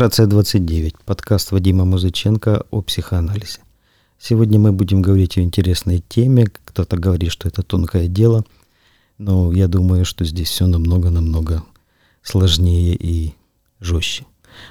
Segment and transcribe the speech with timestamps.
[0.00, 0.94] Генерация 29.
[1.04, 3.58] Подкаст Вадима Музыченко о психоанализе.
[4.18, 6.46] Сегодня мы будем говорить о интересной теме.
[6.64, 8.46] Кто-то говорит, что это тонкое дело,
[9.18, 11.64] но я думаю, что здесь все намного-намного
[12.22, 13.34] сложнее и
[13.78, 14.24] жестче.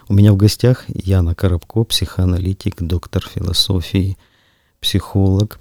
[0.08, 4.18] У меня в гостях Яна Коробко, психоаналитик, доктор философии,
[4.82, 5.60] психолог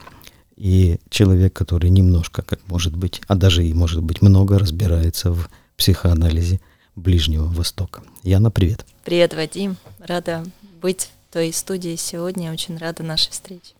[0.56, 5.50] и человек, который немножко, как может быть, а даже и может быть много разбирается в
[5.76, 6.58] психоанализе
[6.98, 8.02] Ближнего Востока.
[8.22, 8.84] Яна, привет.
[9.04, 9.76] Привет, Вадим.
[10.00, 10.44] Рада
[10.82, 12.52] быть в той студии сегодня.
[12.52, 13.74] Очень рада нашей встрече.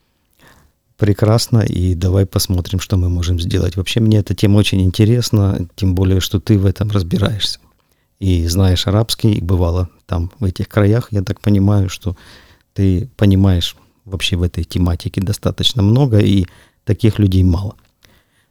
[0.97, 3.77] Прекрасно, и давай посмотрим, что мы можем сделать.
[3.77, 7.61] Вообще мне эта тема очень интересна, тем более, что ты в этом разбираешься.
[8.19, 12.17] И знаешь арабский, и бывало там в этих краях, я так понимаю, что
[12.73, 16.47] ты понимаешь вообще в этой тематике достаточно много, и
[16.85, 17.77] таких людей мало.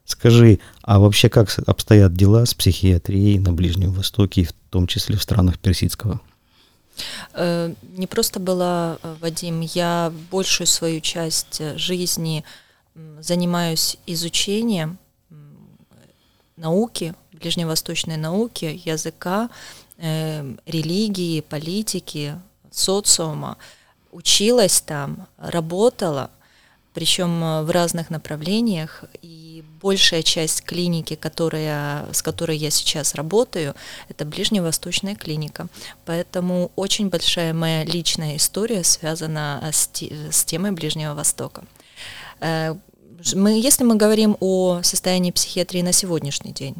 [0.07, 5.21] Скажи, а вообще как обстоят дела с психиатрией на Ближнем Востоке, в том числе в
[5.21, 6.21] странах Персидского?
[7.33, 12.45] Э, не просто была, э, Вадим, я большую свою часть э, жизни
[13.19, 14.97] занимаюсь изучением
[16.55, 19.49] науки, ближневосточной науки, языка,
[19.99, 22.39] религии, политики,
[22.71, 23.57] социума.
[24.11, 26.31] Училась там, работала,
[26.95, 29.03] причем в разных направлениях.
[29.21, 29.46] И
[29.81, 33.75] большая часть клиники, которая, с которой я сейчас работаю,
[34.09, 35.67] это ближневосточная клиника.
[36.05, 39.89] Поэтому очень большая моя личная история связана э, с,
[40.31, 41.63] с темой Ближнего Востока.
[42.39, 42.75] Э,
[43.33, 46.75] мы, если мы говорим о состоянии психиатрии на сегодняшний день,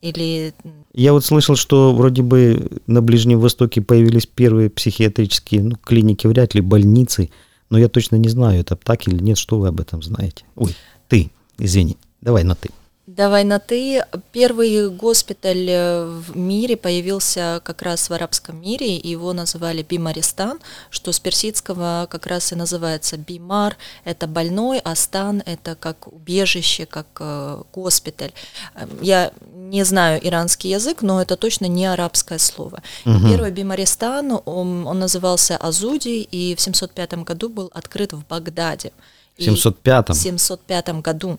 [0.00, 0.52] или...
[0.92, 6.54] Я вот слышал, что вроде бы на Ближнем Востоке появились первые психиатрические ну, клиники, вряд
[6.54, 7.30] ли больницы,
[7.70, 10.44] но я точно не знаю, это так или нет, что вы об этом знаете.
[10.56, 10.74] Ой,
[11.08, 12.70] ты, извини, давай на ты.
[13.08, 14.04] Давай на ты.
[14.30, 21.10] Первый госпиталь э, в мире появился как раз в арабском мире, его называли Бимаристан, что
[21.10, 27.06] с персидского как раз и называется Бимар, это больной, а стан это как убежище, как
[27.18, 28.32] э, госпиталь.
[28.76, 32.82] Эм, я не знаю иранский язык, но это точно не арабское слово.
[33.04, 33.28] Угу.
[33.28, 38.92] Первый Бимаристан, он, он назывался Азуди, и в 705 году был открыт в Багдаде.
[39.42, 40.10] В 705?
[40.10, 41.38] В 705 году.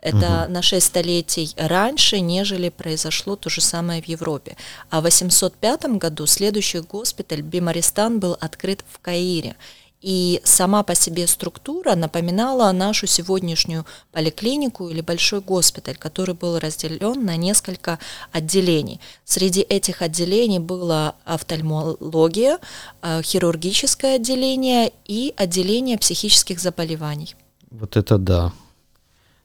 [0.00, 0.52] Это угу.
[0.52, 4.56] на 6 столетий раньше, нежели произошло то же самое в Европе.
[4.90, 9.56] А в 805 году следующий госпиталь Бимаристан был открыт в Каире.
[10.00, 17.24] И сама по себе структура напоминала нашу сегодняшнюю поликлинику или большой госпиталь, который был разделен
[17.24, 17.98] на несколько
[18.30, 19.00] отделений.
[19.24, 22.58] Среди этих отделений была офтальмология,
[23.02, 27.34] э, хирургическое отделение и отделение психических заболеваний.
[27.70, 28.52] Вот это да.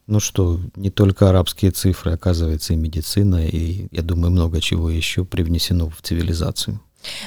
[0.06, 5.24] Ну что, не только арабские цифры, оказывается, и медицина, и, я думаю, много чего еще
[5.24, 6.78] привнесено в цивилизацию.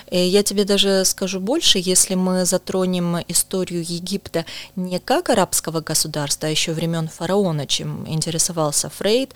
[0.09, 4.45] Э, я тебе даже скажу больше, если мы затронем историю Египта
[4.75, 9.33] не как арабского государства, а еще времен фараона, чем интересовался Фрейд,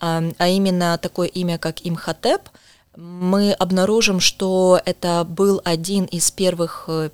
[0.00, 2.42] а, а именно такое имя, как Имхотеп,
[2.96, 7.10] мы обнаружим, что это был один из первых э,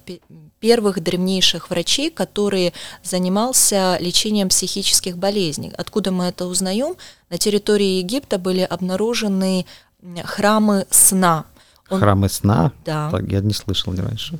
[0.61, 5.73] первых древнейших врачей, который занимался лечением психических болезней.
[5.77, 6.97] Откуда мы это узнаем?
[7.31, 9.65] На территории Египта были обнаружены
[10.25, 11.47] храмы сна.
[11.91, 11.99] Он...
[11.99, 12.73] Храмы сна?
[12.85, 13.11] Да.
[13.11, 14.39] Так, я не слышал раньше.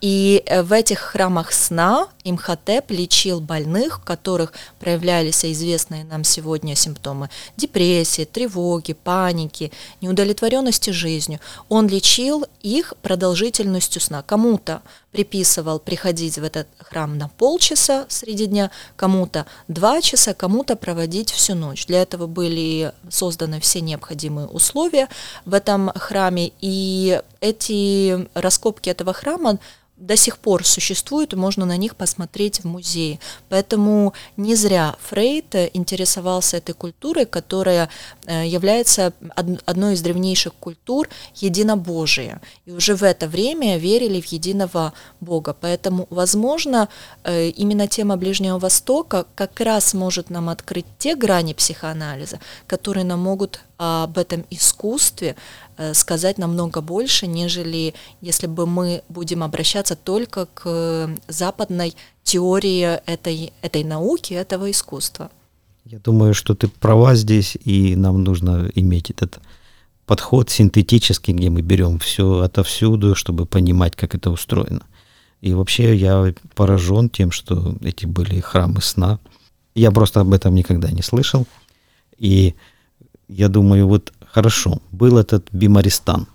[0.00, 6.76] И э, в этих храмах сна Имхотеп лечил больных, у которых проявлялись известные нам сегодня
[6.76, 11.40] симптомы депрессии, тревоги, паники, неудовлетворенности жизнью.
[11.68, 14.22] Он лечил их продолжительностью сна.
[14.22, 14.82] Кому-то
[15.12, 21.54] приписывал приходить в этот храм на полчаса среди дня, кому-то два часа, кому-то проводить всю
[21.54, 21.86] ночь.
[21.86, 25.08] Для этого были созданы все необходимые условия
[25.44, 29.58] в этом храме, и эти раскопки этого храма someone
[30.02, 33.20] до сих пор существуют, и можно на них посмотреть в музее.
[33.48, 37.88] Поэтому не зря Фрейд интересовался этой культурой, которая
[38.26, 39.12] э, является
[39.64, 42.40] одной из древнейших культур единобожия.
[42.66, 45.56] И уже в это время верили в единого Бога.
[45.58, 46.88] Поэтому, возможно,
[47.22, 53.20] э, именно тема Ближнего Востока как раз может нам открыть те грани психоанализа, которые нам
[53.20, 55.36] могут об этом искусстве
[55.78, 63.52] Э, сказать намного больше, нежели если бы мы будем обращаться только к западной теории этой,
[63.62, 65.30] этой науки, этого искусства.
[65.84, 69.40] Я думаю, что ты права здесь, и нам нужно иметь этот
[70.06, 74.82] подход синтетический, где мы берем все отовсюду, чтобы понимать, как это устроено.
[75.40, 79.18] И вообще я поражен тем, что эти были храмы сна.
[79.74, 81.46] Я просто об этом никогда не слышал.
[82.16, 82.54] И
[83.28, 86.26] я думаю, вот Хорошо, был этот Бимаристан.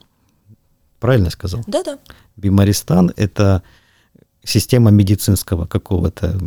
[1.00, 1.64] Правильно сказал?
[1.68, 2.00] Да-да.
[2.36, 3.64] Бимаристан– это
[4.44, 6.40] система медицинского какого-то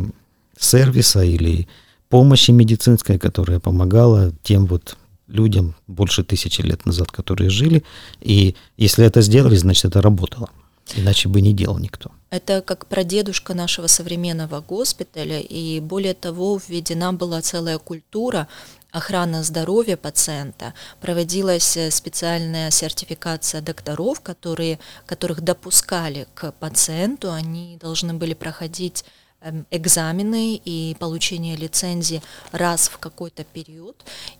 [0.57, 1.67] сервиса или
[2.09, 7.83] помощи медицинской, которая помогала тем вот людям больше тысячи лет назад, которые жили.
[8.19, 10.49] И если это сделали, значит, это работало.
[10.95, 12.11] Иначе бы не делал никто.
[12.31, 18.47] Это как прадедушка нашего современного госпиталя, и более того, введена была целая культура
[18.91, 28.13] охрана здоровья пациента, проводилась э, специальная сертификация докторов, которые, которых допускали к пациенту, они должны
[28.13, 29.05] были проходить
[29.41, 32.21] эм, экзамены и получение лицензии
[32.51, 33.95] раз в какой-то период.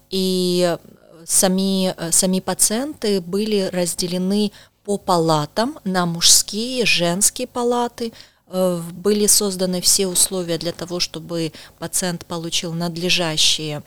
[0.09, 0.77] И
[1.25, 4.51] сами, э, сами пациенты были разделены
[4.83, 8.11] по палатам на мужские, женские палаты.
[8.47, 13.83] Э, были созданы все условия для того, чтобы пациент получил надлежащие,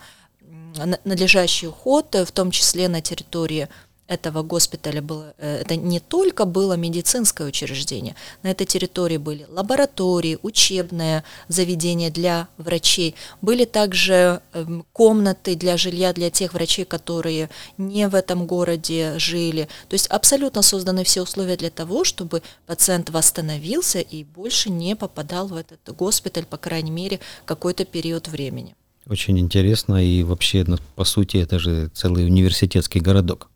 [1.05, 3.69] надлежащий уход, в том числе на территории
[4.07, 10.39] этого госпиталя было, э, это не только было медицинское учреждение, на этой территории были лаборатории,
[10.43, 17.49] учебное заведение для врачей, были также эм, комнаты для жилья для тех врачей, которые
[17.79, 19.69] не в этом городе жили.
[19.89, 25.49] То есть абсолютно созданы все условия для того, чтобы пациент восстановился и больше не попадал
[25.49, 28.77] в этот госпиталь, по крайней мере, какой-то период времени.
[29.09, 33.51] Очень интересно, и вообще, ну, по сути, это же целый университетский городок.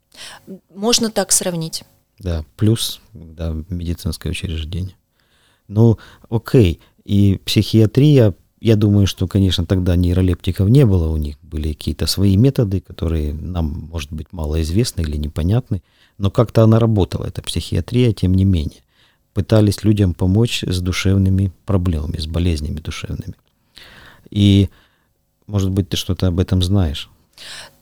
[0.74, 1.84] Можно так сравнить.
[2.18, 4.96] Да, плюс да, медицинское учреждение.
[5.68, 5.98] Ну,
[6.28, 6.80] окей.
[7.04, 12.36] И психиатрия, я думаю, что, конечно, тогда нейролептиков не было, у них были какие-то свои
[12.36, 15.82] методы, которые нам, может быть, мало известны или непонятны,
[16.18, 18.82] но как-то она работала, эта психиатрия, тем не менее.
[19.32, 23.34] Пытались людям помочь с душевными проблемами, с болезнями душевными.
[24.30, 24.68] И,
[25.48, 27.10] может быть, ты что-то об этом знаешь?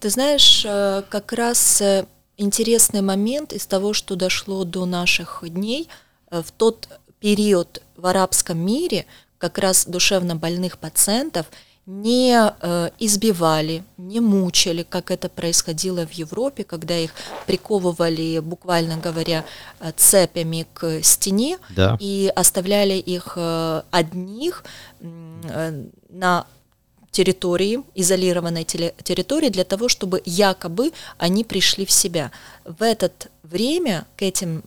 [0.00, 5.88] Ты знаешь, э, как раз э, интересный момент из того, что дошло до наших дней.
[6.30, 9.06] Э, в тот период в арабском мире
[9.38, 11.46] как раз душевно больных пациентов
[11.86, 12.34] не
[12.98, 17.12] избивали, не мучили, как это происходило в Европе, когда их
[17.46, 19.44] приковывали, буквально говоря,
[19.96, 21.96] цепями к стене да.
[22.00, 23.38] и оставляли их
[23.92, 24.64] одних
[25.00, 26.46] на
[27.16, 32.30] территории, изолированной территории, для того, чтобы якобы они пришли в себя.
[32.64, 33.10] В это
[33.42, 34.62] время к этим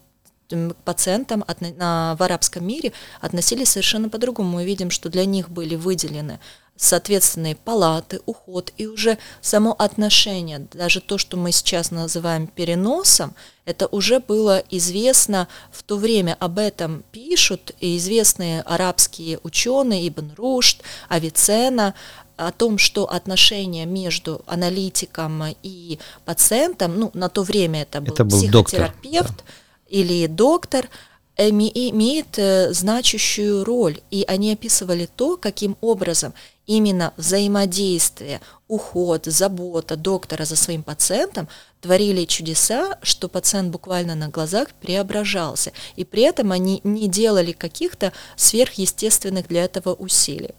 [0.83, 2.91] пациентам от, в арабском мире
[3.21, 4.57] относились совершенно по-другому.
[4.57, 6.39] Мы видим, что для них были выделены
[6.75, 13.35] соответственные палаты, уход и уже само отношение, даже то, что мы сейчас называем переносом,
[13.65, 16.37] это уже было известно в то время.
[16.39, 21.93] Об этом пишут и известные арабские ученые Ибн Рушд, Авицена,
[22.39, 28.23] о том, что отношения между аналитиком и пациентом, ну, на то время это был, это
[28.23, 29.53] был психотерапевт доктор, да.
[29.89, 30.89] или доктор,
[31.37, 36.33] имеет э, значащую роль, и они описывали то, каким образом
[36.65, 41.47] именно взаимодействие, уход, забота доктора за своим пациентом
[41.81, 48.11] творили чудеса, что пациент буквально на глазах преображался, и при этом они не делали каких-то
[48.35, 50.55] сверхъестественных для этого усилий.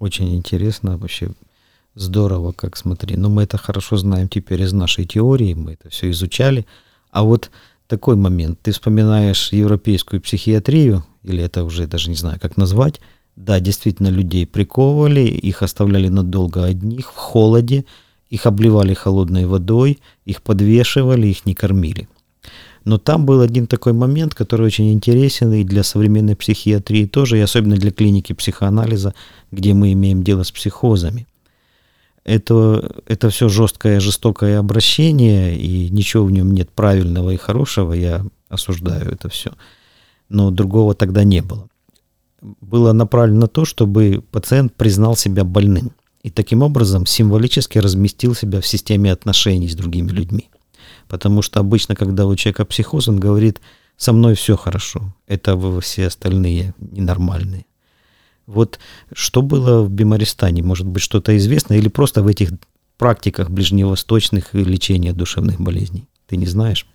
[0.00, 1.30] Очень интересно вообще.
[1.94, 3.16] Здорово, как смотри.
[3.16, 6.66] Но мы это хорошо знаем теперь из нашей теории, мы это все изучали.
[7.10, 7.50] А вот
[7.86, 8.58] такой момент.
[8.62, 13.00] Ты вспоминаешь европейскую психиатрию, или это уже даже не знаю, как назвать.
[13.36, 17.84] Да, действительно, людей приковывали, их оставляли надолго одних, в холоде,
[18.30, 22.08] их обливали холодной водой, их подвешивали, их не кормили.
[22.84, 27.42] Но там был один такой момент, который очень интересен и для современной психиатрии тоже, и
[27.42, 29.14] особенно для клиники психоанализа,
[29.50, 31.26] где мы имеем дело с психозами.
[32.24, 38.24] Это, это все жесткое, жестокое обращение, и ничего в нем нет правильного и хорошего, я
[38.48, 39.52] осуждаю это все.
[40.28, 41.68] Но другого тогда не было.
[42.40, 48.60] Было направлено на то, чтобы пациент признал себя больным и таким образом символически разместил себя
[48.60, 50.50] в системе отношений с другими людьми.
[51.10, 53.60] Потому что обычно, когда у человека психоз, он говорит,
[53.96, 57.66] со мной все хорошо, это вы все остальные ненормальные.
[58.46, 58.78] Вот
[59.12, 60.62] что было в Бимаристане?
[60.62, 62.50] Может быть, что-то известно или просто в этих
[62.96, 66.06] практиках ближневосточных лечения душевных болезней?
[66.28, 66.86] Ты не знаешь?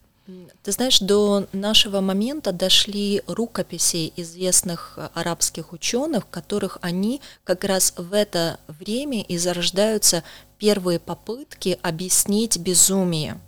[0.63, 7.93] Ты знаешь, до нашего момента дошли рукописи известных арабских ученых, в которых они как раз
[7.97, 10.23] в это время и зарождаются
[10.57, 13.41] первые попытки объяснить безумие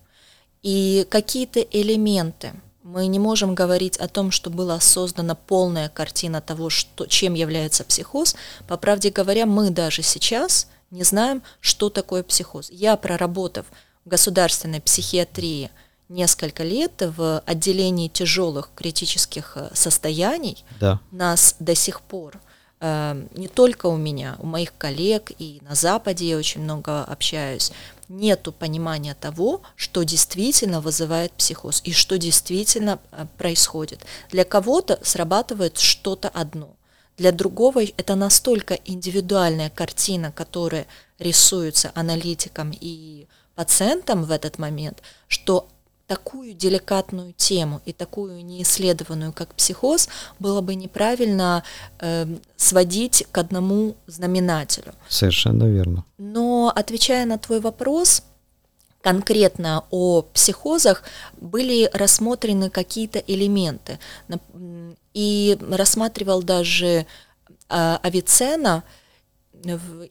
[0.64, 2.54] и какие-то элементы.
[2.84, 7.84] Мы не можем говорить о том, что была создана полная картина того, что, чем является
[7.84, 8.36] психоз.
[8.68, 12.70] По правде говоря, мы даже сейчас не знаем, что такое психоз.
[12.72, 13.66] Я, проработав
[14.06, 15.70] в государственной психиатрии
[16.10, 21.00] несколько лет в отделении тяжелых критических э, состояний Да.
[21.12, 22.40] нас до сих пор
[22.80, 27.72] э, не только у меня, у моих коллег и на Западе я очень много общаюсь,
[28.10, 34.06] нету понимания того, что действительно вызывает психоз и что действительно э, происходит.
[34.32, 36.78] Для кого-то срабатывает что-то одно,
[37.18, 40.86] для другого это настолько индивидуальная картина, которая
[41.18, 45.68] рисуется аналитиком и пациентом в этот момент, что
[46.08, 50.08] такую деликатную тему и такую неисследованную, как психоз,
[50.40, 51.64] было бы неправильно
[52.00, 54.94] э, сводить к одному знаменателю.
[55.10, 56.06] Совершенно верно.
[56.18, 58.24] Но отвечая на твой вопрос,
[59.02, 61.04] конкретно о психозах
[61.40, 64.00] были рассмотрены какие-то элементы.
[65.14, 67.06] И рассматривал даже э,
[68.02, 68.84] Авиценна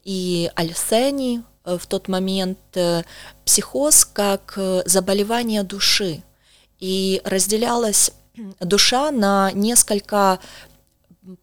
[0.03, 1.43] и Альсени
[1.75, 3.03] в тот момент э,
[3.43, 6.23] психоз как э, заболевание души.
[6.79, 8.11] И разделялась
[8.59, 10.39] душа на несколько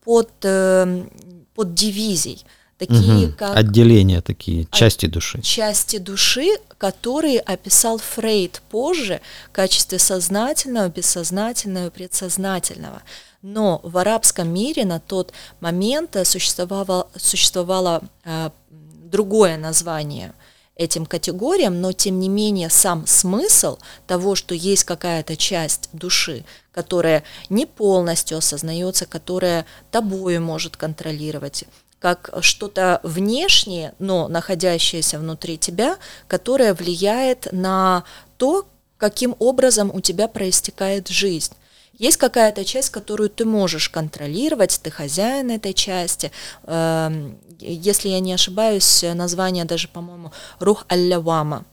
[0.05, 2.45] под, под дивизий.
[2.79, 3.35] Такие угу.
[3.37, 5.41] как отделения такие, части души.
[5.43, 13.03] Части души, которые описал Фрейд позже в качестве сознательного, бессознательного, предсознательного.
[13.43, 18.03] Но в арабском мире на тот момент существовало, существовало
[19.15, 20.35] другое название
[20.75, 23.79] этим категориям, но тем не менее сам смысл
[24.09, 31.63] того, что есть какая-то часть души, которая не полностью осознается, которая тобою может контролировать,
[32.01, 38.03] как что-то внешнее, но находящееся внутри тебя, которое влияет на
[38.37, 38.67] то,
[38.97, 41.53] каким образом у тебя проистекает жизнь.
[41.99, 46.33] Есть какая-то часть, которую ты можешь контролировать, ты хозяин этой части.
[46.65, 51.65] Эм, если я не ошибаюсь, название даже, по-моему, Рух Аль-Лавама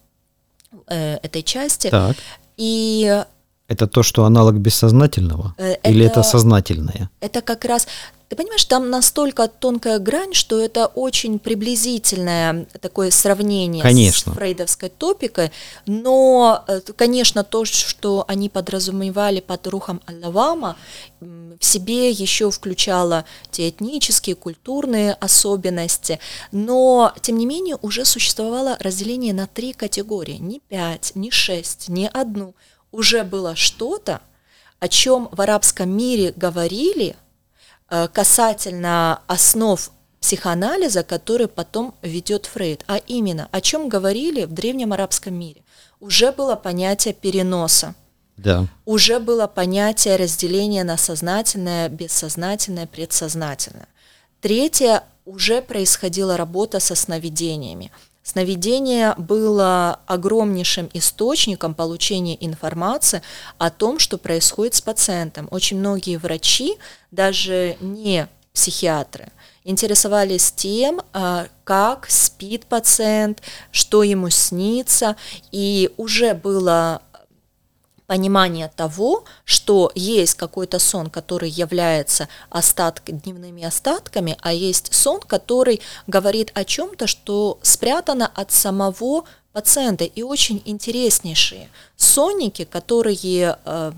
[0.87, 1.89] э, этой части.
[1.89, 2.15] Так.
[2.57, 3.23] И
[3.71, 5.55] это то, что аналог бессознательного?
[5.57, 7.09] Это, Или это сознательное?
[7.21, 7.87] Это как раз
[8.31, 14.31] ты понимаешь, там настолько тонкая грань, что это очень приблизительное такое сравнение конечно.
[14.31, 15.51] с фрейдовской топикой,
[15.85, 20.77] но, э, конечно, то, что они подразумевали под рухом Аллавама,
[21.19, 26.19] в себе еще включало те этнические, культурные особенности,
[26.53, 32.07] но, тем не менее, уже существовало разделение на три категории, не пять, не шесть, не
[32.07, 32.55] одну.
[32.91, 34.21] Уже было что-то,
[34.79, 37.15] о чем в арабском мире говорили–
[37.91, 42.85] Э, касательно основ психоанализа, который потом ведет Фрейд.
[42.87, 45.61] А именно, о чем говорили в древнем арабском мире.
[45.99, 47.93] Уже было понятие переноса.
[48.37, 48.65] Да.
[48.85, 53.87] Уже было понятие разделения на сознательное, бессознательное, предсознательное.
[54.39, 57.91] Третье, уже происходила работа со сновидениями.
[58.23, 63.23] Сновидение было огромнейшим источником получения информации
[63.57, 65.47] о том, что происходит с пациентом.
[65.49, 66.77] Очень многие врачи,
[67.09, 69.29] даже не психиатры,
[69.63, 75.15] интересовались тем, а, как спит пациент, что ему снится,
[75.51, 77.01] и уже было
[78.11, 85.79] понимание того, что есть какой-то сон, который является остатк, дневными остатками, а есть сон, который
[86.07, 90.03] говорит о чем-то, что спрятано от самого пациента.
[90.03, 93.91] И очень интереснейшие сонники, которые э,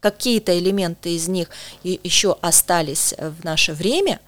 [0.00, 1.48] какие-то элементы из них
[1.82, 4.20] еще остались в наше время,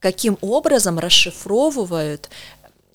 [0.00, 2.28] каким образом расшифровывают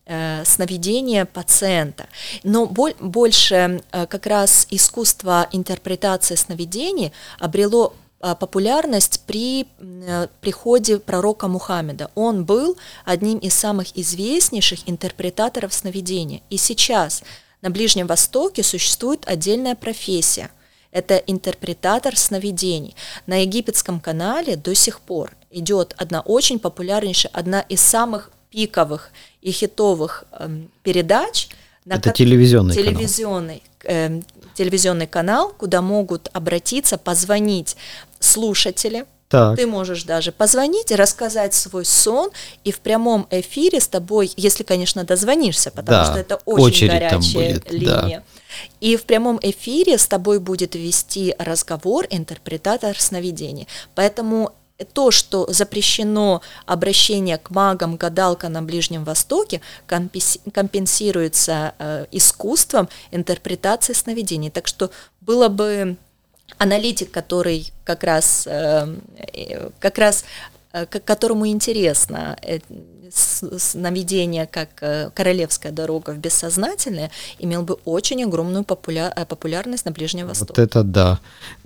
[0.10, 2.08] э, сновидения пациента.
[2.44, 11.00] Но боль, больше э, как раз искусство интерпретации сновидений обрело э, популярность при э, приходе
[11.00, 12.10] пророка Мухаммеда.
[12.16, 16.42] Он был одним из самых известнейших интерпретаторов сновидения.
[16.50, 17.24] И сейчас
[17.62, 20.50] на Ближнем Востоке существует отдельная профессия.
[20.92, 22.96] Это интерпретатор сновидений.
[23.28, 29.52] На египетском канале до сих пор идет одна очень популярнейшая, одна из самых пиковых и
[29.52, 30.50] хитовых э,
[30.84, 31.50] передач.
[31.86, 33.96] На Это ко- телевизионный, телевизионный канал.
[33.96, 34.22] Э,
[34.56, 37.78] телевизионный канал, куда могут обратиться, позвонить
[38.20, 39.06] слушатели.
[39.30, 39.58] Так.
[39.58, 42.32] Ты можешь даже позвонить, рассказать свой сон,
[42.64, 47.54] и в прямом эфире с тобой, если, конечно, дозвонишься, потому да, что это очень горячая
[47.54, 48.18] будет, линия.
[48.18, 48.24] Да.
[48.82, 53.68] И в прямом эфире с тобой будет вести разговор интерпретатор сновидений.
[53.94, 54.52] Поэтому
[54.86, 64.50] то, что запрещено обращение к магам, гадалкам на Ближнем Востоке, компенсируется э, искусством интерпретации сновидений.
[64.50, 65.98] Так что было бы
[66.58, 68.88] аналитик, который как раз, э,
[69.80, 70.26] как раз
[70.72, 72.60] э, которому интересно э,
[73.74, 80.28] наведение как э, королевская дорога в бессознательное, имел бы очень огромную популя популярность на Ближнем
[80.28, 80.54] Востоке.
[80.54, 81.20] Вот это да.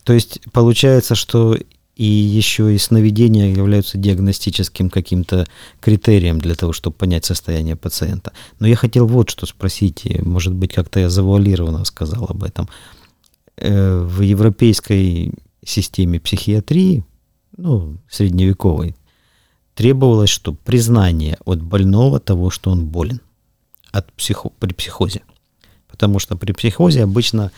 [0.03, 1.58] То есть получается, что
[1.96, 5.46] и еще и сновидения являются диагностическим каким-то
[5.80, 8.34] критерием для того, чтобы понять состояние пациента.
[8.60, 12.68] Но я хотел вот что спросить, может быть, как-то я завуалированно сказал об этом.
[13.58, 15.34] В европейской
[15.64, 17.06] системе психиатрии,
[17.56, 18.96] ну, средневековой,
[19.76, 23.22] требовалось, что признание от больного того, что он болен
[23.92, 25.22] от психо, при психозе.
[25.88, 27.52] Потому что при психозе обычно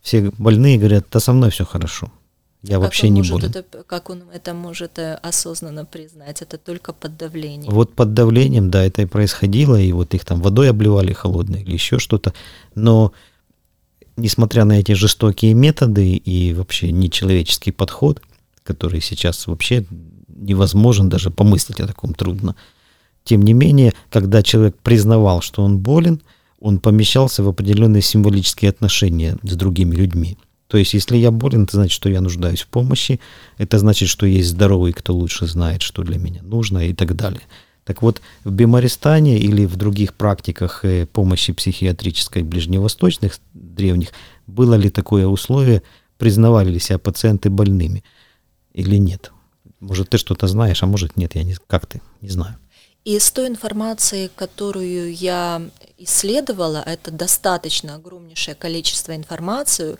[0.00, 2.12] все больные говорят, да со мной все хорошо,
[2.62, 3.50] я как вообще не болен.
[3.50, 6.42] Это, как он это может э, осознанно признать?
[6.42, 7.72] Это только под давлением.
[7.72, 11.72] Вот под давлением, да, это и происходило, и вот их там водой обливали холодной или
[11.72, 12.34] еще что-то.
[12.74, 13.12] Но
[14.16, 18.20] несмотря на эти жестокие методы и вообще нечеловеческий подход,
[18.62, 19.86] который сейчас вообще
[20.28, 22.56] невозможен, даже помыслить о таком трудно.
[23.24, 26.20] Тем не менее, когда человек признавал, что он болен,
[26.58, 30.36] он помещался в определенные символические отношения с другими людьми.
[30.70, 33.18] То есть, если я болен, это значит, что я нуждаюсь в помощи,
[33.58, 37.42] это значит, что есть здоровый, кто лучше знает, что для меня нужно и так далее.
[37.84, 44.10] Так вот, в Бимаристане или в других практиках э, помощи психиатрической ближневосточных, древних,
[44.46, 45.82] было ли такое условие,
[46.18, 48.04] признавали ли себя пациенты больными
[48.72, 49.32] или нет?
[49.80, 51.56] Может, ты что-то знаешь, а может, нет, я не...
[51.66, 52.00] Как ты?
[52.20, 52.56] Не знаю.
[53.04, 55.62] Из той информации, которую я
[55.98, 59.96] исследовала, это достаточно огромнейшее количество информации,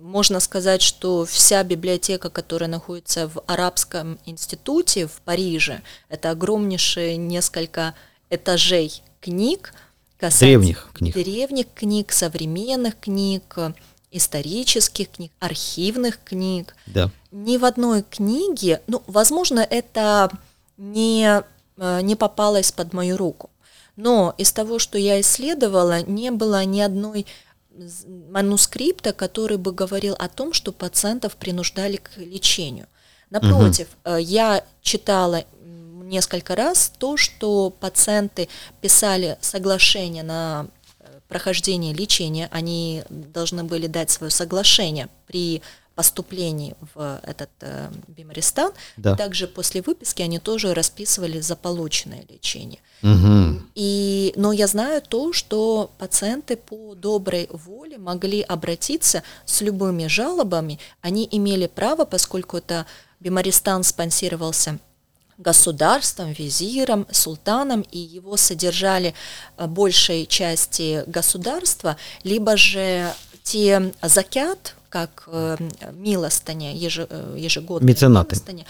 [0.00, 7.94] можно сказать, что вся библиотека, которая находится в Арабском институте в Париже, это огромнейшие несколько
[8.30, 9.74] этажей книг,
[10.18, 13.58] древних книг, древних книг, современных книг,
[14.10, 16.74] исторических книг, архивных книг.
[16.86, 17.10] Да.
[17.30, 20.30] Ни в одной книге, ну, возможно, это
[20.76, 21.42] не,
[21.76, 23.50] э, не попалось под мою руку,
[23.96, 27.26] но из того, что я исследовала, не было ни одной
[28.30, 32.86] манускрипта, который бы говорил о том, что пациентов принуждали к лечению.
[33.30, 34.16] Напротив, угу.
[34.16, 35.44] я читала
[36.10, 38.48] несколько раз то, что пациенты
[38.80, 40.66] писали соглашение на
[40.98, 45.62] э, прохождение лечения, они должны были дать свое соглашение при
[46.00, 48.72] поступлении в этот э, Бимаристан.
[48.96, 49.16] Да.
[49.16, 52.80] Также после выписки они тоже расписывали за полученное лечение.
[53.02, 53.60] Угу.
[53.74, 60.78] И, но я знаю то, что пациенты по доброй воле могли обратиться с любыми жалобами.
[61.02, 62.86] Они имели право, поскольку это
[63.20, 64.78] Бимаристан спонсировался
[65.36, 75.24] государством, визиром, султаном, и его содержали э, большей части государства, либо же те закят, как
[75.28, 75.56] э,
[75.92, 78.34] милостыня, э, ежегодная Меценаты.
[78.34, 78.66] милостыня,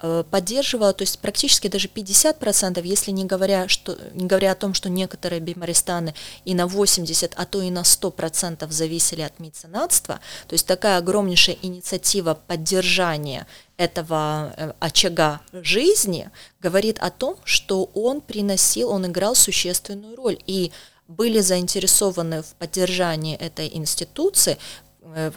[0.00, 4.72] э, поддерживала, то есть практически даже 50%, если не говоря, что, не говоря о том,
[4.72, 10.54] что некоторые бимаристаны и на 80, а то и на 100% зависели от меценатства, то
[10.54, 19.06] есть такая огромнейшая инициатива поддержания этого очага жизни говорит о том, что он приносил, он
[19.06, 20.38] играл существенную роль.
[20.46, 20.70] И
[21.08, 24.58] были заинтересованы в поддержании этой институции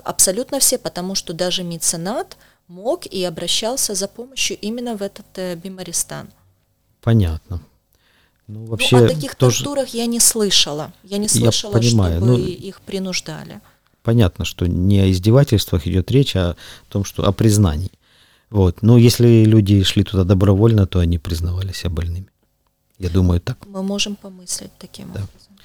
[0.04, 5.56] абсолютно все, потому что даже меценат мог и обращался за помощью именно в этот э,
[5.56, 6.30] Бимаристан.
[7.02, 7.62] Понятно.
[8.48, 9.58] Ну, вообще, ну, о таких тоже...
[9.58, 10.94] тортурах я не слышала.
[11.04, 13.62] Я не слышала, я понимаю, чтобы ну, их принуждали.
[14.04, 16.56] Понятно, что не о издевательствах идет речь, а о
[16.92, 17.92] том, что о признании.
[18.50, 18.82] Вот.
[18.82, 22.28] Но если люди шли туда добровольно, то они признавали себя больными.
[23.00, 23.66] Я думаю, так.
[23.68, 25.20] Мы можем помыслить таким да.
[25.20, 25.58] образом.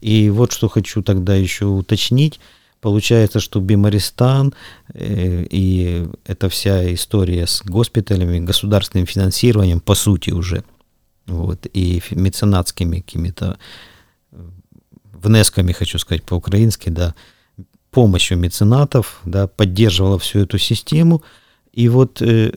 [0.00, 2.38] И вот что хочу тогда еще уточнить.
[2.86, 4.54] Получается, что Бимаристан
[4.94, 10.62] э, и эта вся история с госпиталями, государственным финансированием, по сути уже,
[11.26, 13.58] вот, и меценатскими какими-то
[14.30, 14.36] э,
[15.14, 17.16] внесками, хочу сказать по-украински, да,
[17.90, 21.24] помощью меценатов, да, поддерживала всю эту систему.
[21.72, 22.52] И вот э,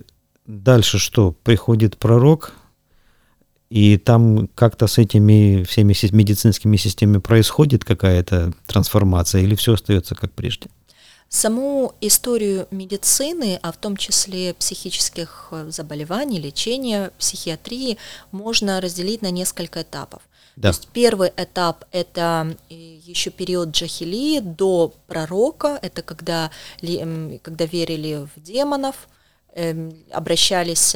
[0.45, 1.31] дальше что?
[1.31, 2.53] Приходит пророк,
[3.69, 10.31] и там как-то с этими всеми медицинскими системами происходит какая-то трансформация или все остается как
[10.31, 10.69] прежде?
[11.27, 17.99] Саму историю медицины, а в том числе психических э, заболеваний, лечения, психиатрии,
[18.31, 20.23] можно разделить на несколько этапов.
[20.55, 20.71] Да.
[20.71, 26.49] То есть первый этап– это э, еще период Джахили до пророка, это когда,
[27.43, 29.07] когда верили в демонов,
[29.53, 30.95] эм, обращались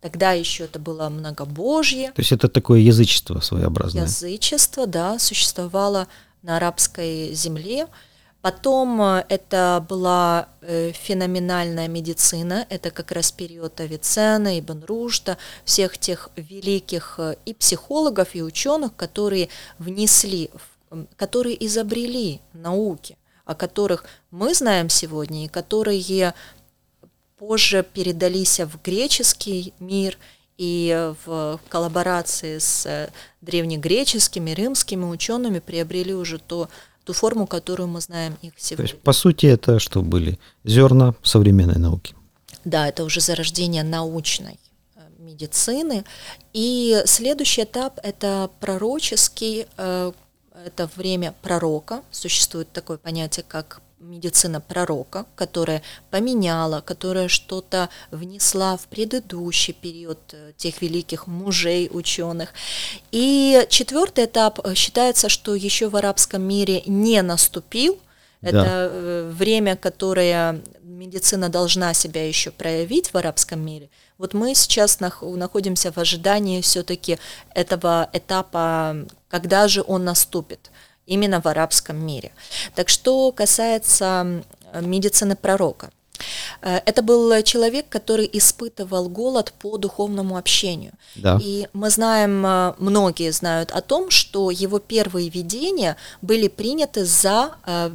[0.00, 2.12] Тогда еще это было многобожье.
[2.12, 4.04] То есть это такое язычество своеобразное.
[4.04, 6.08] Язычество, да, существовало
[6.42, 7.86] на арабской земле.
[8.40, 15.36] Потом э, это была э, феноменальная медицина, это как раз период Авиценна, Ибн Рушда,
[15.66, 20.50] всех тех великих э, и психологов, и ученых, которые внесли,
[21.16, 26.34] которые изобрели науки, о которых мы знаем сегодня, и которые
[27.40, 30.18] позже передались в греческий мир
[30.58, 36.68] и в коллаборации с древнегреческими, римскими учеными приобрели уже то,
[37.04, 38.88] ту форму, которую мы знаем их сегодня.
[38.88, 40.38] То есть, по сути, это что были?
[40.64, 42.14] Зерна современной науки.
[42.66, 44.60] Да, это уже зарождение научной
[44.96, 46.04] э, медицины.
[46.52, 50.12] И следующий этап– это пророческий, э,
[50.66, 52.02] это время пророка.
[52.10, 60.52] Существует такое понятие, как медицина пророка, которая поменяла, которая что-то внесла в предыдущий период э,
[60.56, 62.50] тех великих мужей ученых.
[63.12, 67.98] И четвертый этап э, считается, что еще в арабском мире не наступил.
[68.40, 68.48] Да.
[68.48, 73.90] Это э, время, которое медицина должна себя еще проявить в арабском мире.
[74.16, 77.18] Вот мы сейчас находимся в ожидании все-таки
[77.54, 80.70] этого этапа, когда же он наступит
[81.10, 82.30] именно в арабском мире.
[82.74, 84.42] Так что касается
[84.80, 85.90] медицины пророка.
[86.62, 90.92] Э, это был человек, который испытывал голод по духовному общению.
[91.16, 91.38] Да.
[91.42, 97.52] И мы знаем, э, многие знают о том, что его первые видения были приняты за
[97.66, 97.90] э,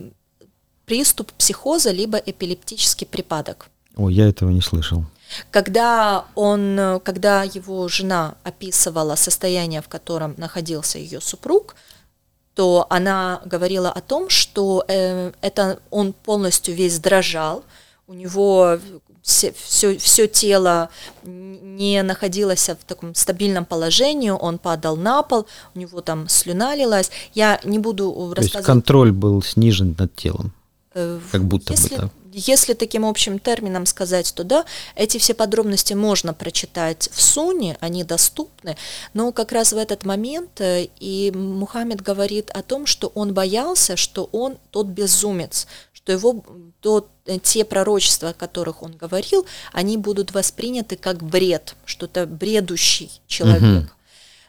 [0.86, 3.69] приступ психоза либо эпилептический припадок.
[3.95, 5.06] О, я этого не слышал.
[5.51, 11.75] Когда он, когда его жена описывала состояние, в котором находился ее супруг,
[12.56, 17.63] то она говорила о том, что э, это он полностью весь дрожал,
[18.08, 18.80] у него
[19.22, 20.89] все, все, все тело
[21.24, 27.12] не находилось в таком стабильном положении, он падал на пол, у него там слюна лилась.
[27.34, 28.52] Я не буду рассказывать.
[28.52, 30.54] То есть контроль был снижен над телом,
[30.94, 32.10] э, как будто если, бы, да?
[32.38, 38.04] Если таким общим термином сказать, то да, эти все подробности можно прочитать в Суне, они
[38.04, 38.76] доступны,
[39.13, 43.95] но как раз в этот момент э, и Мухаммед говорит о том, что он боялся,
[43.95, 46.43] что он тот безумец, что его
[46.82, 53.21] то, э, те пророчества, о которых он говорил, они будут восприняты как бред, что-то бредущий
[53.28, 53.86] человек.
[53.86, 53.89] Угу.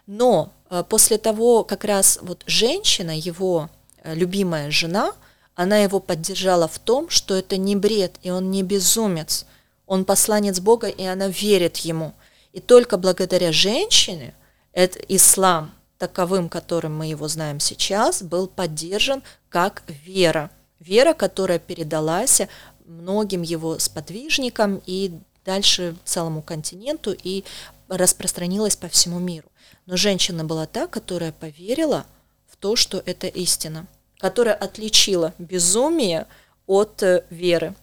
[0.09, 3.71] Но э, после того, как раз вот женщина, его
[4.03, 5.13] любимая жена–
[5.57, 9.47] она его поддержала в том, что это не бред, и он не безумец.
[9.87, 12.13] Он посланец Бога, и она верит ему.
[12.53, 14.35] И только благодаря женщине
[14.73, 20.51] этот ислам, таковым, которым мы его знаем сейчас, был поддержан как вера.
[20.79, 22.43] Вера, которая передалась
[22.85, 27.45] многим его сподвижникам и дальше целому континенту и
[27.89, 29.49] распространилась по всему миру.
[29.87, 32.05] Но женщина была та, которая поверила
[32.47, 33.87] в то, что это истина
[34.19, 36.27] которая отличила безумие
[36.67, 37.75] от э, веры.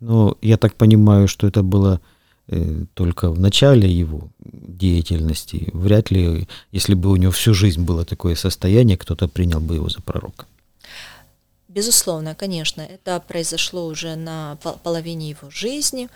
[0.00, 2.00] Ну, я так понимаю, что это было
[2.48, 5.70] э, только в начале его деятельности.
[5.72, 9.88] Вряд ли, если бы у него всю жизнь было такое состояние, кто-то принял бы его
[9.88, 10.46] за пророка.
[11.68, 16.08] Безусловно, конечно, это произошло уже на половине его жизни,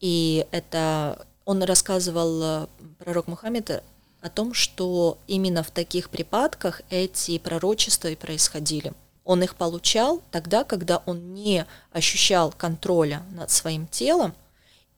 [0.00, 2.66] и это он рассказывал, э,
[2.98, 3.82] пророк Мухаммед,
[4.22, 8.92] о том, что именно в таких припадках эти пророчества и происходили.
[9.24, 14.34] Он их получал тогда, когда он не ощущал контроля над своим телом,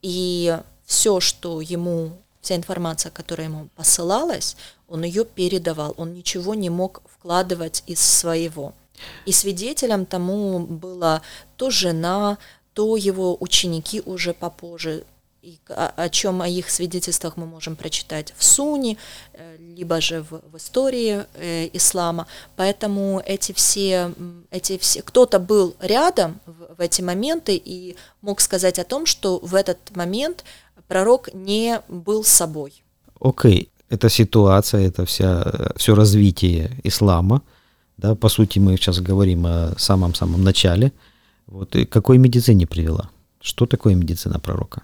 [0.00, 4.56] и все, что ему, вся информация, которая ему посылалась,
[4.88, 8.74] он ее передавал, он ничего не мог вкладывать из своего.
[9.26, 11.22] И свидетелем тому была
[11.56, 12.38] то жена,
[12.74, 15.04] то его ученики уже попозже,
[15.44, 18.96] и о, о чем о их свидетельствах мы можем прочитать в Суне,
[19.34, 22.26] э, либо же в, в истории э, ислама.
[22.56, 24.12] Поэтому эти все,
[24.50, 29.38] эти все, кто-то был рядом в, в эти моменты и мог сказать о том, что
[29.38, 30.44] в этот момент
[30.88, 32.82] пророк не был собой.
[33.20, 33.68] Окей, okay.
[33.90, 37.42] эта ситуация, это вся, все развитие ислама,
[37.98, 40.92] да, по сути мы сейчас говорим о самом-самом начале,
[41.46, 43.10] вот, и какой медицине привела?
[43.40, 44.82] Что такое медицина пророка?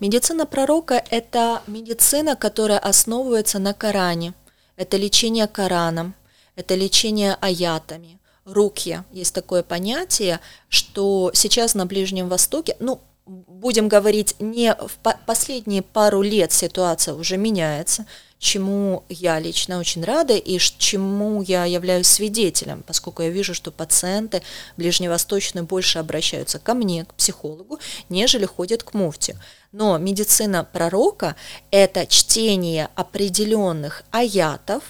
[0.00, 4.34] Медицина пророка– это медицина, которая основывается на Коране.
[4.76, 6.14] Это лечение Кораном,
[6.56, 9.04] это лечение аятами, рукья.
[9.12, 16.22] Есть такое понятие, что сейчас на Ближнем Востоке, ну, будем говорить, не в последние пару
[16.22, 18.06] лет ситуация уже меняется–
[18.38, 24.42] чему я лично очень рада и чему я являюсь свидетелем, поскольку я вижу, что пациенты
[24.76, 29.36] ближневосточные больше обращаются ко мне, к психологу, нежели ходят к муфте.
[29.72, 31.36] Но медицина пророка–
[31.70, 34.82] это чтение определенных аятов,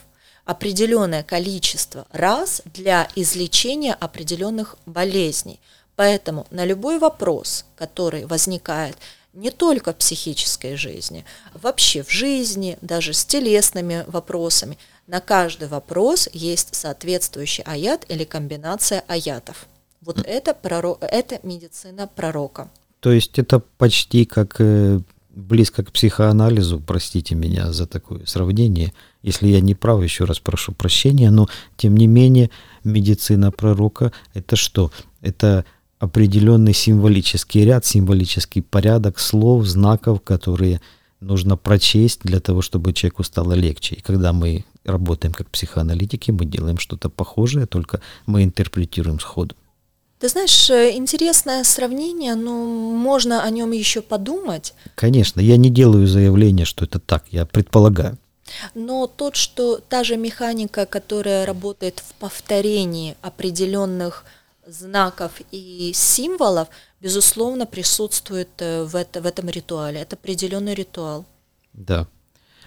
[0.44, 5.60] определенное количество раз для излечения определенных болезней.
[5.96, 8.96] Поэтому на любой вопрос, который возникает
[9.32, 16.28] не только в психической жизни, вообще в жизни, даже с телесными вопросами, на каждый вопрос
[16.32, 19.66] есть соответствующий аят или комбинация аятов.
[20.00, 22.70] Вот это, пророк, это медицина пророка.
[23.00, 28.92] То есть это почти как э, близко к психоанализу, простите меня за такое сравнение.
[29.22, 32.50] Если я не прав, еще раз прошу прощения, но тем не менее
[32.84, 34.90] медицина пророка это что?
[35.20, 35.64] Это
[35.98, 40.80] определенный символический ряд, символический порядок слов, знаков, которые
[41.20, 43.96] нужно прочесть для того, чтобы человеку стало легче.
[43.96, 49.54] И когда мы работаем как психоаналитики, мы делаем что-то похожее, только мы интерпретируем сходу.
[50.18, 52.52] Ты знаешь, э, интересное сравнение, но
[52.92, 54.74] можно о нем еще подумать.
[54.96, 58.18] Конечно, я не делаю заявление, что это так, я предполагаю.
[58.74, 64.24] Но тот, что та же механика, которая работает в повторении определенных
[64.68, 66.68] знаков и символов,
[67.00, 70.00] безусловно, присутствует э, в, это, в этом ритуале.
[70.00, 71.24] Это определенный ритуал.
[71.72, 72.06] Да.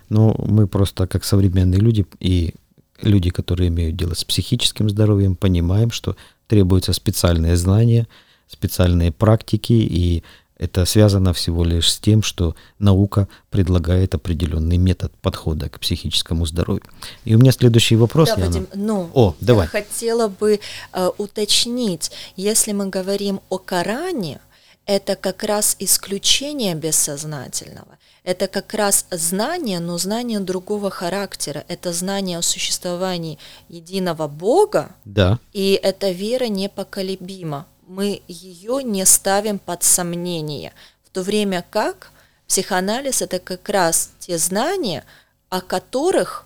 [0.10, 2.54] Но мы просто как современные люди и
[3.02, 6.16] люди, которые имеют дело с психическим здоровьем, понимаем, что
[6.48, 8.08] требуются специальные знания,
[8.48, 10.24] специальные практики, и
[10.62, 16.84] это связано всего лишь с тем, что наука предлагает определенный метод подхода к психическому здоровью.
[17.26, 18.30] И у меня следующий вопрос.
[18.30, 19.66] Да, Вадим, ну, О, давай.
[19.66, 20.60] я хотела бы
[20.94, 24.40] э, уточнить, если мы говорим о Коране,
[24.86, 27.98] это как раз исключение бессознательного.
[28.24, 31.64] Это как раз знание, но знание другого характера.
[31.70, 34.92] Это знание о существовании единого Бога.
[35.06, 35.40] Да.
[35.54, 37.66] И эта вера непоколебима.
[37.94, 40.72] Мы ее не ставим под сомнение.
[41.04, 42.12] В то время как
[42.48, 45.04] психоанализ это как раз те знания,
[45.50, 46.46] о которых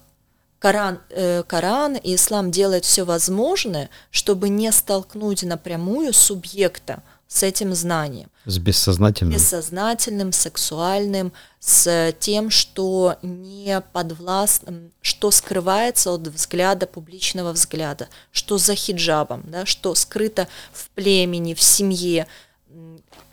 [0.58, 7.74] Коран, э, Коран и ислам делают все возможное, чтобы не столкнуть напрямую субъекта с этим
[7.74, 8.30] знанием.
[8.46, 9.34] С бессознательным.
[9.34, 18.76] Бессознательным, сексуальным, с тем, что не подвластным, что скрывается от взгляда, публичного взгляда, что за
[18.76, 22.28] хиджабом, да, что скрыто в племени, в семье.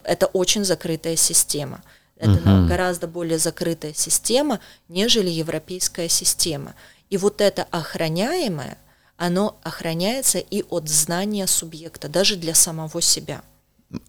[0.02, 1.83] Это очень закрытая система.
[2.16, 2.68] Это угу.
[2.68, 6.74] гораздо более закрытая система, нежели европейская система.
[7.11, 8.78] И вот это охраняемое,
[9.16, 13.42] оно охраняется и от знания субъекта, даже для самого себя.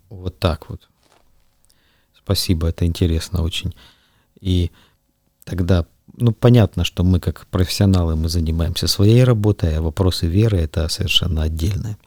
[0.10, 0.88] Вот так вот.
[2.18, 3.74] Спасибо, это интересно очень.
[4.40, 4.72] И
[5.44, 10.88] тогда, ну, понятно, что мы как профессионалы, мы занимаемся своей работой, а вопросы веры это
[10.88, 11.98] совершенно отдельное.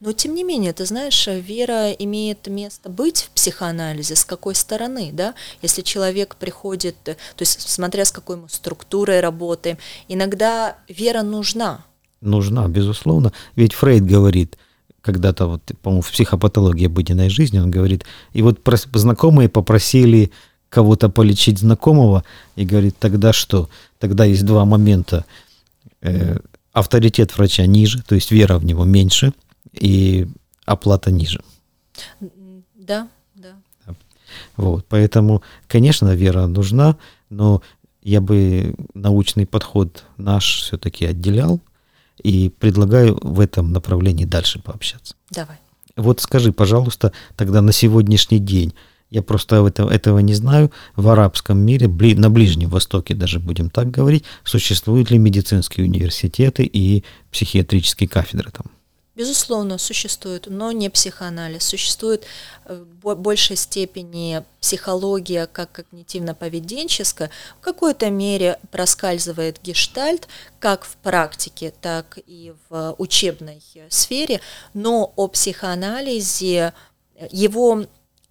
[0.00, 5.10] Но тем не менее, ты знаешь, вера имеет место быть в психоанализе, с какой стороны,
[5.14, 5.34] да?
[5.62, 11.86] Если человек приходит, то есть смотря с какой мы структурой работаем, иногда вера нужна.
[12.20, 13.32] Нужна, безусловно.
[13.56, 14.58] Ведь Фрейд говорит,
[15.04, 18.60] когда-то, вот, по-моему, в психопатологии обыденной жизни, он говорит, и вот
[18.94, 20.32] знакомые попросили
[20.70, 22.24] кого-то полечить знакомого,
[22.56, 23.68] и говорит, тогда что?
[23.98, 25.26] Тогда есть два момента.
[26.00, 26.38] Э,
[26.72, 29.34] авторитет врача ниже, то есть вера в него меньше,
[29.72, 30.26] и
[30.64, 31.42] оплата ниже.
[32.74, 33.56] Да, да.
[34.56, 36.96] Вот, поэтому, конечно, вера нужна,
[37.28, 37.62] но
[38.02, 41.60] я бы научный подход наш все-таки отделял,
[42.22, 45.14] и предлагаю в этом направлении дальше пообщаться.
[45.30, 45.58] Давай.
[45.96, 48.74] Вот скажи, пожалуйста, тогда на сегодняшний день,
[49.10, 53.90] я просто этого, этого не знаю, в арабском мире, на Ближнем Востоке даже будем так
[53.90, 58.66] говорить, существуют ли медицинские университеты и психиатрические кафедры там?
[59.16, 61.62] Безусловно, существует, но не психоанализ.
[61.62, 62.24] Существует
[62.64, 67.30] э, в большей степени психология как когнитивно-поведенческая.
[67.58, 70.26] В какой-то мере проскальзывает гештальт
[70.58, 74.40] как в практике, так и в учебной сфере,
[74.72, 76.72] но о психоанализе
[77.30, 77.84] его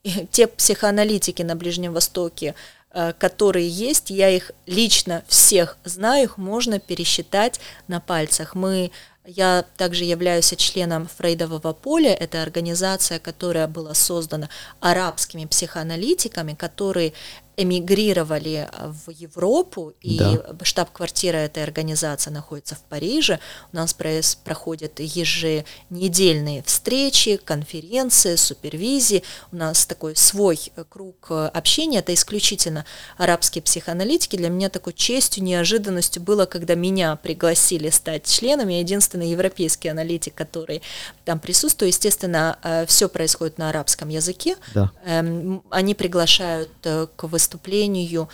[0.32, 2.56] те психоаналитики на Ближнем Востоке,
[2.92, 8.54] э, которые есть, я их лично всех знаю, их можно пересчитать на пальцах.
[8.54, 8.92] Мы
[9.26, 12.14] я также являюсь членом Фрейдового поля.
[12.14, 14.50] Это организация, которая была создана
[14.82, 17.14] арабскими психоаналитиками, которые
[17.56, 20.56] эмигрировали в Европу, и да.
[20.64, 23.40] штаб-квартира этой организации находится в Париже.
[23.72, 29.24] У нас проходят еженедельные встречи, конференции, супервизии.
[29.52, 32.00] У нас такой свой круг общения.
[32.00, 32.86] Это исключительно
[33.18, 34.36] арабские психоаналитики.
[34.36, 38.70] Для меня такой честью, неожиданностью было, когда меня пригласили стать членом.
[38.70, 40.82] Я единственный европейский аналитик, который
[41.26, 41.94] там присутствует.
[41.94, 44.56] Естественно, э, все происходит на арабском языке.
[44.74, 44.92] Да.
[45.06, 48.30] Эм, они приглашают э, к выступлению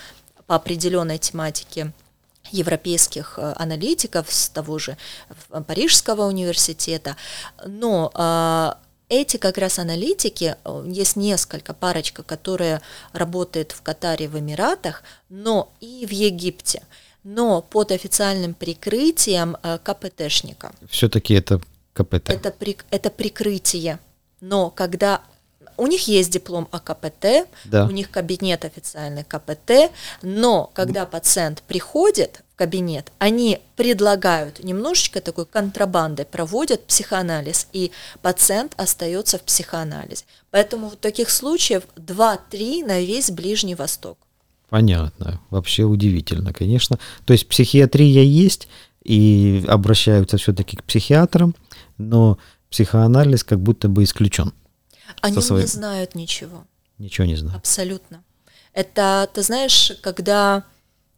[0.47, 1.93] по определенной тематике
[2.51, 4.97] европейских э, аналитиков с того же
[5.67, 7.15] Парижского университета,
[7.65, 8.75] но
[9.09, 16.05] эти как раз аналитики, есть несколько, парочка, которые работают в Катаре, в Эмиратах, но и
[16.05, 16.83] в Египте,
[17.23, 20.73] но под официальным прикрытием КПТшника.
[20.91, 21.59] Все-таки это
[21.99, 22.29] КПТ.
[22.29, 23.99] Это, при, это прикрытие.
[24.41, 25.21] Но когда
[25.77, 27.85] у них есть диплом о КПТ, да.
[27.85, 35.45] у них кабинет официальный КПТ, но когда пациент приходит в кабинет, они предлагают немножечко такой
[35.45, 40.25] контрабандой, проводят психоанализ, и пациент остается в психоанализе.
[40.51, 44.17] Поэтому в таких случаев 2-3 на весь Ближний Восток.
[44.69, 45.41] Понятно.
[45.49, 46.99] Вообще удивительно, конечно.
[47.25, 48.67] То есть психиатрия есть,
[49.03, 51.55] и обращаются все-таки к психиатрам,
[51.99, 52.39] но
[52.71, 54.53] психоанализ как будто бы исключен.
[55.21, 55.63] Они своей...
[55.63, 56.65] не знают ничего.
[56.97, 57.57] Ничего не знают.
[57.57, 58.23] Абсолютно.
[58.73, 60.63] Это, ты знаешь, когда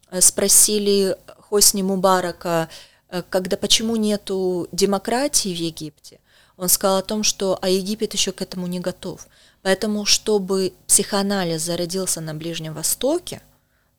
[0.09, 1.15] э, спросили
[1.49, 2.69] Хосни Мубарака,
[3.09, 6.19] э, когда почему нету демократии в Египте,
[6.57, 9.27] он сказал о том, что а Египет еще к этому не готов.
[9.61, 13.41] Поэтому, чтобы психоанализ зародился на Ближнем Востоке,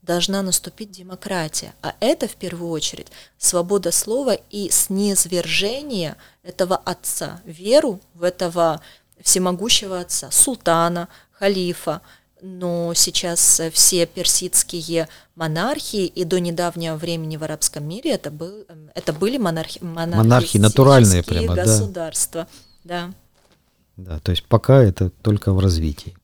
[0.02, 1.74] должна наступить демократия.
[1.80, 3.06] А это, в первую очередь,
[3.38, 8.80] свобода слова и снизвержение этого отца, веру в этого
[9.20, 12.02] всемогущего отца, султана, халифа,
[12.42, 19.12] но сейчас все персидские монархии и до недавнего времени в арабском мире это, был, это
[19.12, 22.48] были монархи, монархии натуральные прямо, государства.
[22.82, 23.06] Да.
[23.06, 23.14] да.
[23.96, 26.16] Да, то есть пока это только в развитии.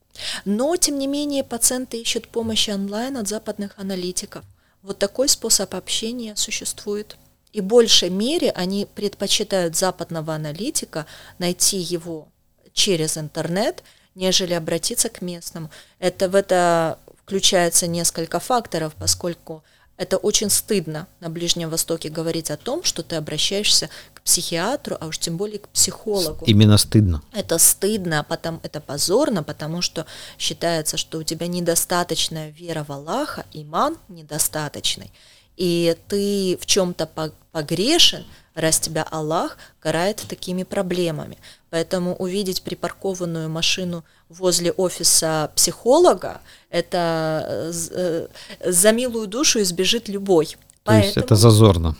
[0.45, 4.45] Но, тем не менее, пациенты ищут помощи онлайн от западных аналитиков.
[4.83, 7.17] Вот такой способ общения существует.
[7.53, 11.07] И в большей мере они предпочитают западного аналитика
[11.39, 12.29] найти его
[12.73, 13.83] через интернет,
[14.15, 15.71] нежели обратиться к местному.
[15.99, 19.63] Это в это включается несколько факторов, поскольку
[19.97, 23.91] это очень стыдно на Ближнем Востоке говорить о том, что ты обращаешься
[24.29, 26.45] психиатру, а уж тем более к психологу.
[26.45, 27.23] Именно стыдно.
[27.33, 30.05] Это стыдно, а потом это позорно, потому что
[30.39, 35.11] считается, что у тебя недостаточная вера в Аллаха, иман недостаточный,
[35.57, 37.09] и ты в чем-то
[37.53, 41.39] погрешен, раз тебя Аллах карает такими проблемами.
[41.71, 48.29] Поэтому увидеть припаркованную машину возле офиса психолога, это э,
[48.63, 50.47] э, за милую душу избежит любой.
[50.47, 51.97] То Поэтому есть это зазорно?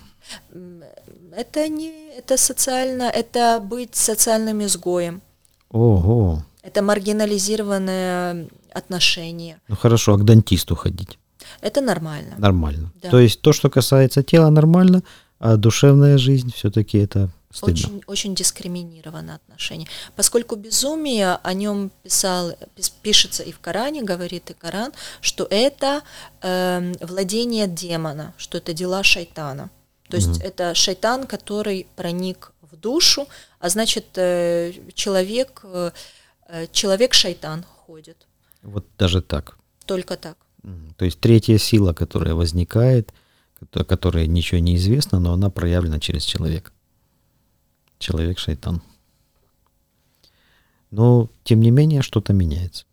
[1.33, 5.23] Это не, это социально, это быть социальным изгоем.
[5.71, 6.43] Ого.
[6.63, 9.61] Это маргинализированное отношение.
[9.69, 11.19] Ну хорошо, а к дантисту ходить?
[11.61, 12.35] Это нормально.
[12.39, 12.93] Нормально.
[13.03, 13.11] Да.
[13.11, 15.03] То есть то, что касается тела, нормально,
[15.39, 17.73] а душевная жизнь все-таки это стыдно.
[17.73, 19.89] Очень, очень дискриминировано отношение.
[20.17, 22.53] Поскольку безумие, о нем писал,
[23.03, 26.03] пишется и в Коране, говорит и Коран, что это
[26.43, 29.71] э, владение демона, что это дела шайтана.
[30.09, 33.27] То есть mm это шайтан, который проник в душу,
[33.61, 35.91] а значит э, человек, э,
[36.73, 38.27] человек шайтан ходит.
[38.63, 39.59] Вот даже так.
[39.85, 40.37] Только так.
[40.97, 43.13] То есть третья сила, которая возникает,
[43.71, 46.73] которая ничего не известно, но она проявлена через человека.
[47.99, 48.83] Человек-шайтан.
[50.91, 52.85] Но, тем не менее, что-то меняется.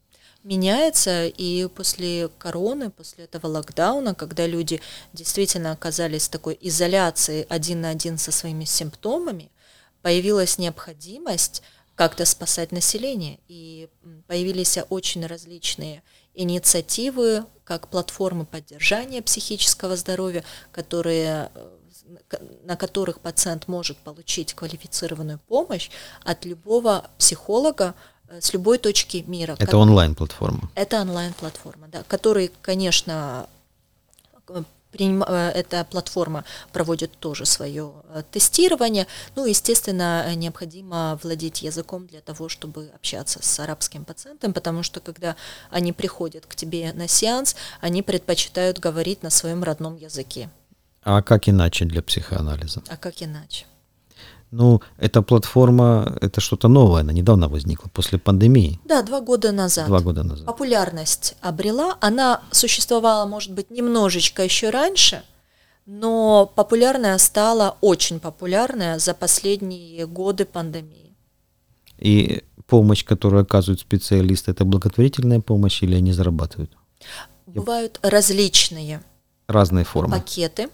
[0.45, 4.79] Меняется, и после короны, после этого локдауна, когда люди
[5.11, 9.49] действительно оказались в такой изоляции один на один со своими симптомами,
[10.03, 11.63] появилась необходимость
[11.95, 13.39] как-то спасать население.
[13.47, 13.89] И
[14.27, 16.03] появились очень различные
[16.35, 25.89] инициативы, как платформы поддержания психического здоровья, которые, э, на которых пациент может получить квалифицированную помощь
[26.23, 27.95] от любого психолога
[28.39, 29.53] с любой точки мира.
[29.53, 29.75] Это как...
[29.75, 30.69] онлайн-платформа?
[30.75, 33.47] Это онлайн-платформа, да, который, конечно,
[34.95, 35.23] приним...
[35.23, 39.07] Э, эта платформа проводит тоже свое э, тестирование.
[39.35, 45.35] Ну, естественно, необходимо владеть языком для того, чтобы общаться с арабским пациентом, потому что когда
[45.69, 50.49] они приходят к тебе на сеанс, они предпочитают говорить на своем родном языке.
[51.03, 52.81] А как иначе для психоанализа?
[52.87, 53.65] А как иначе?
[54.57, 58.79] Ну, эта платформа, это что-то новое, она недавно возникла, после пандемии.
[58.85, 59.87] Да, два года назад.
[59.87, 60.45] Два года назад.
[60.45, 65.23] Популярность обрела, она существовала, может быть, немножечко еще раньше,
[65.85, 71.13] но популярная стала, очень популярная за последние годы пандемии.
[71.97, 76.71] И помощь, которую оказывают специалисты, это благотворительная помощь или они зарабатывают?
[77.45, 79.03] Бывают различные
[79.47, 80.15] разные формы.
[80.15, 80.69] пакеты.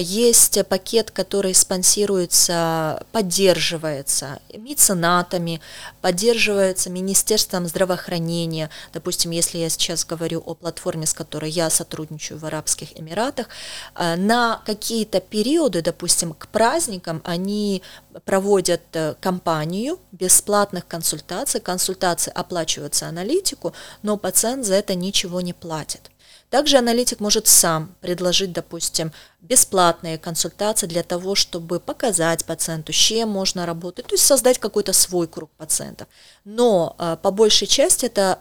[0.00, 5.60] Есть пакет, который спонсируется, поддерживается меценатами,
[6.00, 8.70] поддерживается Министерством здравоохранения.
[8.92, 13.48] Допустим, если я сейчас говорю о платформе, с которой я сотрудничаю в Арабских Эмиратах,
[13.94, 17.82] э, на какие-то периоды, допустим, к праздникам они
[18.24, 21.60] проводят э, кампанию бесплатных консультаций.
[21.60, 23.72] Консультации оплачиваются аналитику,
[24.02, 26.10] но пациент за это ничего не платит.
[26.54, 33.28] Также аналитик может сам предложить, допустим, бесплатные консультации для того, чтобы показать пациенту, с чем
[33.28, 36.06] можно работать, то есть создать какой-то свой круг пациентов.
[36.44, 38.38] Но э, по большей части это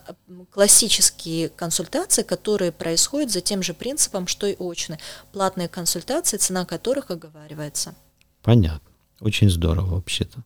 [0.51, 4.99] классические консультации, которые происходят за тем же принципом, что и очные.
[5.32, 7.95] Платные консультации, цена которых оговаривается.
[8.43, 8.91] Понятно.
[9.22, 10.43] Очень здорово вообще-то.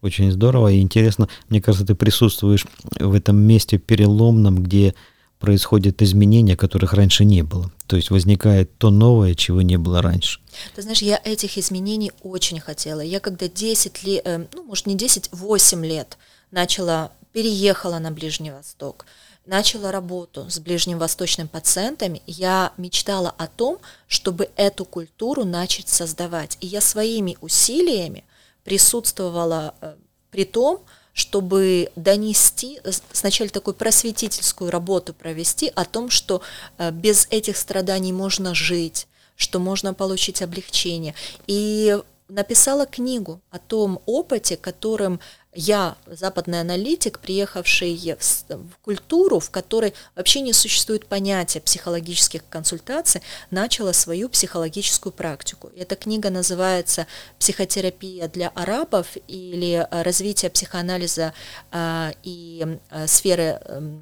[0.00, 1.28] Очень здорово и интересно.
[1.50, 2.64] Мне кажется, ты присутствуешь
[2.98, 4.94] в этом месте переломном, где
[5.42, 7.70] происходят изменения, которых раньше не было.
[7.88, 10.40] То есть возникает то новое, чего не было раньше.
[10.76, 13.00] Ты знаешь, я этих изменений очень хотела.
[13.00, 16.16] Я когда 10 лет, э, ну, может, не 10, 8 лет
[16.52, 19.04] начала, переехала на Ближний Восток,
[19.44, 26.56] начала работу с ближневосточными пациентами, я мечтала о том, чтобы эту культуру начать создавать.
[26.60, 28.22] И я своими усилиями
[28.62, 29.96] присутствовала э,
[30.30, 32.80] при том, чтобы донести,
[33.12, 36.42] сначала такую просветительскую работу провести о том, что
[36.78, 39.06] э, без этих страданий можно жить,
[39.36, 41.14] что можно получить облегчение.
[41.46, 41.98] И
[42.28, 45.20] написала книгу о том опыте, которым
[45.54, 53.20] я, западный аналитик, приехавший в, в культуру, в которой вообще не существует понятия психологических консультаций,
[53.50, 55.70] начала свою психологическую практику.
[55.76, 57.06] Эта книга называется
[57.38, 61.34] «Психотерапия для арабов» или «Развитие психоанализа
[61.70, 63.98] э, и э, сферы э,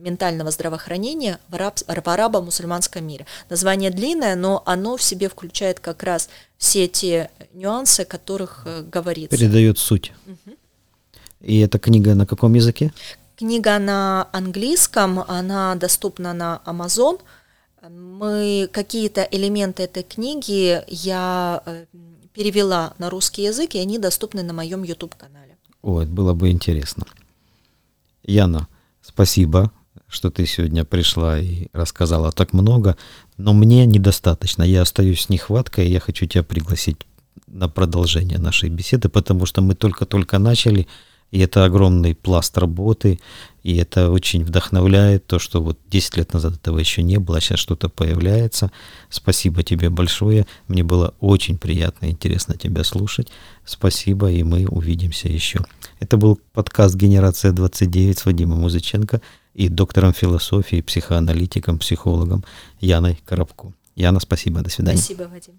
[0.00, 3.26] ментального здравоохранения в, араб, в арабо-мусульманском мире.
[3.50, 8.82] Название длинное, но оно в себе включает как раз все те нюансы, о которых э,
[8.82, 9.36] говорится.
[9.36, 10.12] Передает суть.
[10.26, 10.56] Угу.
[11.40, 12.92] И эта книга на каком языке?
[13.36, 17.20] Книга на английском, она доступна на Amazon.
[17.88, 21.86] Мы какие-то элементы этой книги я э,
[22.34, 25.56] перевела на русский язык, и они доступны на моем YouTube-канале.
[25.82, 27.04] Ой, было бы интересно.
[28.22, 28.68] Яна,
[29.00, 29.72] спасибо
[30.10, 32.96] что ты сегодня пришла и рассказала так много,
[33.36, 34.62] но мне недостаточно.
[34.64, 36.96] Я остаюсь с нехваткой, и я хочу тебя пригласить
[37.46, 40.88] на продолжение нашей беседы, потому что мы только-только начали,
[41.30, 43.20] и это огромный пласт работы,
[43.62, 47.40] и это очень вдохновляет, то, что вот 10 лет назад этого еще не было, а
[47.40, 48.70] сейчас что-то появляется.
[49.10, 53.28] Спасибо тебе большое, мне было очень приятно и интересно тебя слушать.
[53.64, 55.60] Спасибо, и мы увидимся еще.
[56.00, 59.20] Это был подкаст «Генерация 29» с Вадимом Музыченко
[59.54, 62.44] и доктором философии, психоаналитиком, психологом
[62.80, 63.72] Яной Коробко.
[63.94, 64.98] Яна, спасибо, до свидания.
[64.98, 65.54] Спасибо, Вадим.